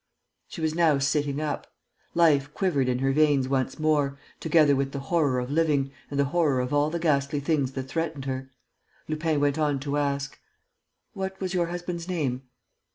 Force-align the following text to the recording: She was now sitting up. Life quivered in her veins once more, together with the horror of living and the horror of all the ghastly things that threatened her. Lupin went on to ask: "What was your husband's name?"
She 0.47 0.61
was 0.61 0.73
now 0.73 0.97
sitting 0.97 1.39
up. 1.39 1.67
Life 2.15 2.51
quivered 2.55 2.89
in 2.89 2.97
her 2.97 3.11
veins 3.11 3.47
once 3.47 3.77
more, 3.77 4.17
together 4.39 4.75
with 4.75 4.93
the 4.93 4.99
horror 5.13 5.37
of 5.39 5.51
living 5.51 5.91
and 6.09 6.19
the 6.19 6.25
horror 6.25 6.59
of 6.59 6.73
all 6.73 6.89
the 6.89 6.97
ghastly 6.97 7.39
things 7.39 7.73
that 7.73 7.83
threatened 7.83 8.25
her. 8.25 8.49
Lupin 9.07 9.39
went 9.39 9.59
on 9.59 9.79
to 9.81 9.97
ask: 9.97 10.39
"What 11.13 11.39
was 11.39 11.53
your 11.53 11.67
husband's 11.67 12.07
name?" 12.07 12.41